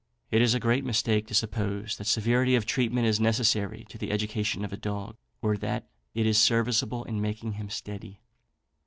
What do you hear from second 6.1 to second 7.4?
it is serviceable in